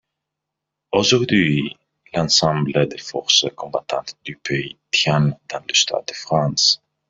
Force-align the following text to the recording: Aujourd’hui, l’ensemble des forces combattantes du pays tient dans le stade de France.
Aujourd’hui, 0.93 1.77
l’ensemble 2.15 2.87
des 2.87 2.97
forces 2.97 3.45
combattantes 3.55 4.15
du 4.25 4.35
pays 4.35 4.75
tient 4.89 5.37
dans 5.47 5.63
le 5.69 5.75
stade 5.75 6.07
de 6.07 6.13
France. 6.15 6.81